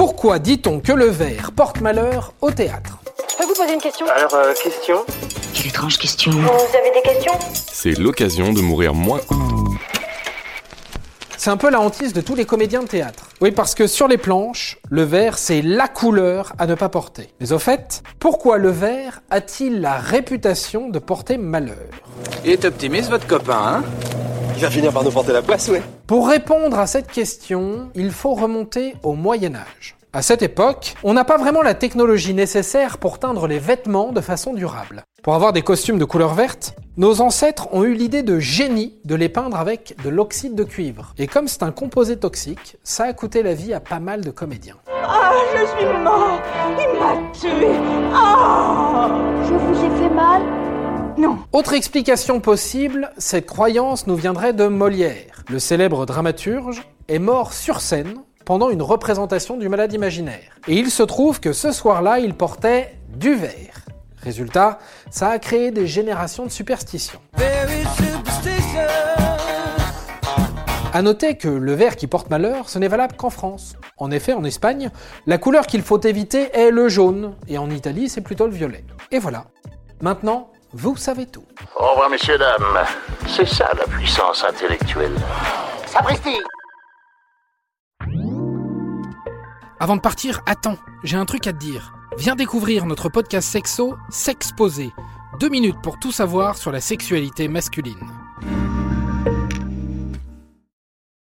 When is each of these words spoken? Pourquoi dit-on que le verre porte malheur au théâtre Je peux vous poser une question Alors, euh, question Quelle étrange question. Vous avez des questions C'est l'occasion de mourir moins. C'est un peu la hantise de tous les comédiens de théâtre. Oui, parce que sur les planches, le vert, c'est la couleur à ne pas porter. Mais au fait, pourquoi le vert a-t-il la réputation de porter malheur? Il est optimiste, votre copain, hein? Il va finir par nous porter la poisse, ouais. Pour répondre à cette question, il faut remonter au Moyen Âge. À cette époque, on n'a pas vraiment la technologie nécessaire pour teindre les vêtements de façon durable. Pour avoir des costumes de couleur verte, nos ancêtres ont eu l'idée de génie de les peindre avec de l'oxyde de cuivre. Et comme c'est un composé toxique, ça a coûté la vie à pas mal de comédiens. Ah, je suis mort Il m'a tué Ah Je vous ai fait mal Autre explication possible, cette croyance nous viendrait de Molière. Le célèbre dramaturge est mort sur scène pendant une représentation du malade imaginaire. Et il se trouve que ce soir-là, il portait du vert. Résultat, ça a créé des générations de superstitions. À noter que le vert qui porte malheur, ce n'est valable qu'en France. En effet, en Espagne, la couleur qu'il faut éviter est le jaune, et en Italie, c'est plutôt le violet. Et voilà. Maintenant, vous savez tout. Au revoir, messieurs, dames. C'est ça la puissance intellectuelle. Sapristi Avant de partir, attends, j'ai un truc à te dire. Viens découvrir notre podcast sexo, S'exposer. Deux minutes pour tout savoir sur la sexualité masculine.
Pourquoi 0.00 0.38
dit-on 0.38 0.80
que 0.80 0.92
le 0.92 1.10
verre 1.10 1.52
porte 1.52 1.82
malheur 1.82 2.32
au 2.40 2.50
théâtre 2.50 3.00
Je 3.30 3.36
peux 3.36 3.44
vous 3.44 3.52
poser 3.52 3.74
une 3.74 3.82
question 3.82 4.06
Alors, 4.06 4.32
euh, 4.32 4.54
question 4.54 5.04
Quelle 5.52 5.66
étrange 5.66 5.98
question. 5.98 6.32
Vous 6.32 6.38
avez 6.38 6.90
des 6.94 7.02
questions 7.02 7.34
C'est 7.70 7.98
l'occasion 7.98 8.54
de 8.54 8.62
mourir 8.62 8.94
moins. 8.94 9.20
C'est 11.36 11.50
un 11.50 11.58
peu 11.58 11.68
la 11.68 11.82
hantise 11.82 12.14
de 12.14 12.22
tous 12.22 12.34
les 12.34 12.46
comédiens 12.46 12.82
de 12.82 12.88
théâtre. 12.88 13.28
Oui, 13.42 13.50
parce 13.50 13.74
que 13.74 13.86
sur 13.86 14.08
les 14.08 14.16
planches, 14.16 14.78
le 14.88 15.02
vert, 15.02 15.36
c'est 15.36 15.60
la 15.60 15.86
couleur 15.86 16.54
à 16.58 16.66
ne 16.66 16.74
pas 16.74 16.88
porter. 16.88 17.28
Mais 17.38 17.52
au 17.52 17.58
fait, 17.58 18.02
pourquoi 18.18 18.56
le 18.56 18.70
vert 18.70 19.20
a-t-il 19.28 19.82
la 19.82 19.98
réputation 19.98 20.88
de 20.88 20.98
porter 20.98 21.36
malheur? 21.36 21.76
Il 22.46 22.52
est 22.52 22.64
optimiste, 22.64 23.10
votre 23.10 23.26
copain, 23.26 23.82
hein? 23.82 23.84
Il 24.56 24.62
va 24.62 24.70
finir 24.70 24.92
par 24.92 25.04
nous 25.04 25.10
porter 25.10 25.32
la 25.32 25.42
poisse, 25.42 25.68
ouais. 25.68 25.82
Pour 26.06 26.28
répondre 26.28 26.78
à 26.78 26.86
cette 26.86 27.06
question, 27.06 27.90
il 27.94 28.10
faut 28.10 28.34
remonter 28.34 28.94
au 29.02 29.14
Moyen 29.14 29.54
Âge. 29.54 29.96
À 30.12 30.22
cette 30.22 30.42
époque, 30.42 30.94
on 31.04 31.14
n'a 31.14 31.24
pas 31.24 31.38
vraiment 31.38 31.62
la 31.62 31.74
technologie 31.74 32.34
nécessaire 32.34 32.98
pour 32.98 33.20
teindre 33.20 33.46
les 33.46 33.60
vêtements 33.60 34.10
de 34.10 34.20
façon 34.20 34.52
durable. 34.52 35.04
Pour 35.22 35.34
avoir 35.34 35.52
des 35.52 35.62
costumes 35.62 35.98
de 35.98 36.04
couleur 36.04 36.34
verte, 36.34 36.74
nos 36.96 37.20
ancêtres 37.20 37.68
ont 37.72 37.84
eu 37.84 37.94
l'idée 37.94 38.24
de 38.24 38.40
génie 38.40 38.96
de 39.04 39.14
les 39.14 39.28
peindre 39.28 39.56
avec 39.56 39.94
de 40.02 40.08
l'oxyde 40.08 40.56
de 40.56 40.64
cuivre. 40.64 41.14
Et 41.16 41.28
comme 41.28 41.46
c'est 41.46 41.62
un 41.62 41.70
composé 41.70 42.16
toxique, 42.16 42.76
ça 42.82 43.04
a 43.04 43.12
coûté 43.12 43.44
la 43.44 43.54
vie 43.54 43.72
à 43.72 43.78
pas 43.78 44.00
mal 44.00 44.22
de 44.22 44.30
comédiens. 44.30 44.76
Ah, 45.04 45.32
je 45.54 45.64
suis 45.78 46.02
mort 46.02 46.42
Il 46.70 46.98
m'a 46.98 47.30
tué 47.32 47.70
Ah 48.12 49.10
Je 49.46 49.54
vous 49.54 49.84
ai 49.84 50.02
fait 50.02 50.14
mal 50.14 50.59
Autre 51.52 51.74
explication 51.74 52.40
possible, 52.40 53.12
cette 53.18 53.46
croyance 53.46 54.06
nous 54.06 54.16
viendrait 54.16 54.52
de 54.52 54.66
Molière. 54.66 55.44
Le 55.48 55.58
célèbre 55.58 56.06
dramaturge 56.06 56.82
est 57.08 57.18
mort 57.18 57.52
sur 57.52 57.80
scène 57.80 58.14
pendant 58.44 58.70
une 58.70 58.82
représentation 58.82 59.56
du 59.56 59.68
malade 59.68 59.92
imaginaire. 59.92 60.56
Et 60.68 60.74
il 60.74 60.90
se 60.90 61.02
trouve 61.02 61.40
que 61.40 61.52
ce 61.52 61.72
soir-là, 61.72 62.20
il 62.20 62.34
portait 62.34 62.96
du 63.08 63.34
vert. 63.34 63.84
Résultat, 64.22 64.78
ça 65.10 65.28
a 65.28 65.38
créé 65.38 65.70
des 65.70 65.86
générations 65.86 66.44
de 66.44 66.50
superstitions. 66.50 67.20
À 70.92 71.02
noter 71.02 71.36
que 71.36 71.48
le 71.48 71.72
vert 71.74 71.96
qui 71.96 72.06
porte 72.06 72.30
malheur, 72.30 72.68
ce 72.68 72.78
n'est 72.78 72.88
valable 72.88 73.16
qu'en 73.16 73.30
France. 73.30 73.76
En 73.96 74.10
effet, 74.10 74.32
en 74.32 74.44
Espagne, 74.44 74.90
la 75.26 75.38
couleur 75.38 75.66
qu'il 75.66 75.82
faut 75.82 76.00
éviter 76.00 76.50
est 76.52 76.70
le 76.70 76.88
jaune, 76.88 77.34
et 77.48 77.58
en 77.58 77.70
Italie, 77.70 78.08
c'est 78.08 78.20
plutôt 78.20 78.46
le 78.46 78.52
violet. 78.52 78.84
Et 79.10 79.18
voilà. 79.18 79.46
Maintenant, 80.00 80.50
vous 80.72 80.96
savez 80.96 81.26
tout. 81.26 81.44
Au 81.76 81.90
revoir, 81.90 82.10
messieurs, 82.10 82.38
dames. 82.38 82.84
C'est 83.26 83.46
ça 83.46 83.70
la 83.76 83.86
puissance 83.86 84.44
intellectuelle. 84.44 85.14
Sapristi 85.86 86.36
Avant 89.80 89.96
de 89.96 90.00
partir, 90.00 90.40
attends, 90.46 90.76
j'ai 91.02 91.16
un 91.16 91.24
truc 91.24 91.46
à 91.46 91.52
te 91.52 91.58
dire. 91.58 91.92
Viens 92.18 92.36
découvrir 92.36 92.86
notre 92.86 93.08
podcast 93.08 93.48
sexo, 93.48 93.96
S'exposer. 94.10 94.90
Deux 95.38 95.48
minutes 95.48 95.80
pour 95.82 95.98
tout 95.98 96.12
savoir 96.12 96.56
sur 96.56 96.70
la 96.70 96.80
sexualité 96.80 97.48
masculine. 97.48 98.19